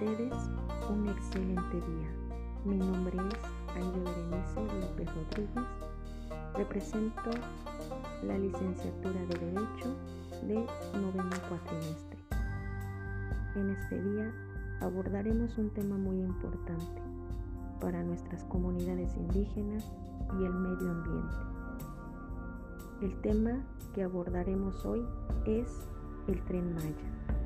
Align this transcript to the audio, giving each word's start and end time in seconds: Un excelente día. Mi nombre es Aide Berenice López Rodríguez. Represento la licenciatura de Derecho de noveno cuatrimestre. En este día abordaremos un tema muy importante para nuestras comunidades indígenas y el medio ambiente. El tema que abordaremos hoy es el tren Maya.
Un 0.00 1.08
excelente 1.08 1.76
día. 1.76 2.10
Mi 2.64 2.76
nombre 2.76 3.16
es 3.16 3.76
Aide 3.76 4.00
Berenice 4.00 4.80
López 4.80 5.08
Rodríguez. 5.14 5.64
Represento 6.54 7.30
la 8.24 8.38
licenciatura 8.38 9.20
de 9.20 9.38
Derecho 9.38 9.94
de 10.48 10.54
noveno 10.98 11.30
cuatrimestre. 11.48 12.18
En 13.54 13.70
este 13.70 14.02
día 14.02 14.32
abordaremos 14.80 15.58
un 15.58 15.70
tema 15.70 15.96
muy 15.96 16.20
importante 16.20 17.02
para 17.78 18.02
nuestras 18.02 18.42
comunidades 18.44 19.14
indígenas 19.14 19.84
y 20.40 20.44
el 20.44 20.54
medio 20.54 20.90
ambiente. 20.90 21.36
El 23.02 23.20
tema 23.20 23.62
que 23.94 24.02
abordaremos 24.02 24.84
hoy 24.86 25.04
es 25.44 25.86
el 26.28 26.42
tren 26.44 26.74
Maya. 26.74 27.41